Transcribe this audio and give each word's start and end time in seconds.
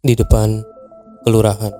di 0.00 0.16
depan 0.16 0.64
kelurahan. 1.20 1.76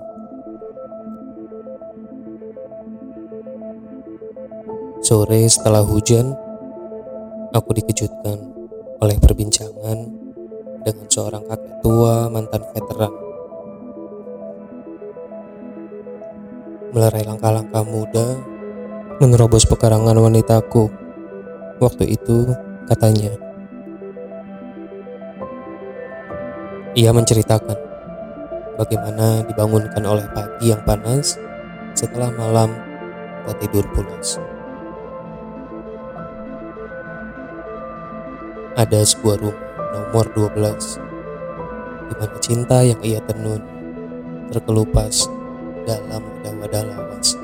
Sore 5.00 5.48
setelah 5.48 5.80
hujan, 5.80 6.36
aku 7.56 7.70
dikejutkan 7.80 8.36
oleh 9.00 9.16
perbincangan 9.16 9.98
dengan 10.84 11.06
seorang 11.08 11.48
kakek 11.48 11.80
tua 11.80 12.28
mantan 12.28 12.60
veteran. 12.76 13.12
Melerai 16.92 17.24
langkah-langkah 17.24 17.84
muda, 17.88 18.36
menerobos 19.16 19.64
pekarangan 19.64 20.20
wanitaku. 20.20 20.92
Waktu 21.80 22.20
itu, 22.20 22.52
katanya, 22.84 23.32
ia 26.92 27.16
menceritakan 27.16 27.89
bagaimana 28.80 29.44
dibangunkan 29.44 30.00
oleh 30.08 30.24
pagi 30.32 30.72
yang 30.72 30.80
panas 30.88 31.36
setelah 31.92 32.32
malam 32.32 32.72
tak 33.44 33.60
tidur 33.60 33.84
pulas. 33.92 34.40
Ada 38.80 39.04
sebuah 39.04 39.36
rumah 39.44 39.68
nomor 39.92 40.24
12 40.32 40.96
di 42.08 42.14
mana 42.16 42.36
cinta 42.40 42.80
yang 42.80 42.96
ia 43.04 43.20
tenun 43.28 43.60
terkelupas 44.48 45.28
dalam 45.84 46.24
wadah-wadah 46.24 46.82
lawas. 46.88 47.36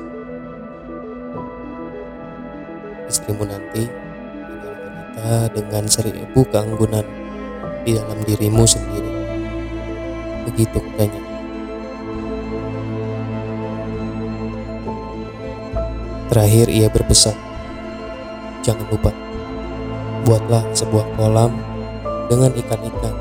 Istrimu 3.05 3.45
nanti 3.45 3.85
adalah 3.85 4.75
wanita 4.81 5.53
dengan 5.53 5.83
seribu 5.85 6.41
keanggunan 6.49 7.05
di 7.85 7.93
dalam 7.93 8.19
dirimu 8.25 8.65
sendiri. 8.65 9.13
Begitu 10.49 10.81
katanya. 10.81 11.26
Terakhir 16.27 16.67
ia 16.67 16.91
berpesan, 16.91 17.35
jangan 18.59 18.83
lupa, 18.91 19.15
buatlah 20.27 20.59
sebuah 20.75 21.07
kolam 21.15 21.55
dengan 22.27 22.51
ikan-ikan 22.51 23.15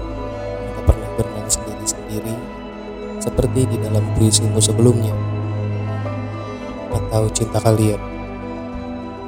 yang 0.75 0.83
pernah 0.83 1.11
berenang 1.15 1.47
sendiri-sendiri 1.47 2.35
seperti 3.23 3.71
di 3.71 3.77
dalam 3.79 4.03
puisimu 4.19 4.59
sebelumnya. 4.59 5.15
Atau 6.91 7.31
cinta 7.31 7.63
kalian 7.63 8.03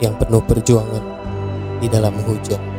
yang 0.03 0.19
penuh 0.19 0.43
perjuangan 0.43 1.05
di 1.79 1.87
dalam 1.87 2.19
hujan. 2.27 2.78